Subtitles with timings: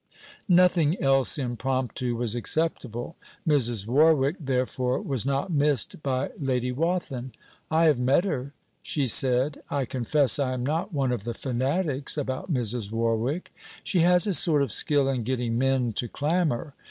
[0.49, 3.17] Nothing else impromptu was acceptable.
[3.47, 3.85] Mrs.
[3.85, 7.33] Warwick therefore was not missed by Lady Wathin.
[7.69, 8.51] 'I have met her,'
[8.81, 9.61] she said.
[9.69, 12.91] 'I confess I am not one of the fanatics about Mrs.
[12.91, 13.53] Warwick.
[13.83, 16.73] She has a sort of skill in getting men to clamour.